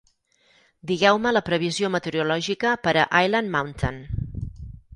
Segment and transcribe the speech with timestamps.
[0.91, 4.05] Digueu-me la previsió meteorològica per a Island Mountain.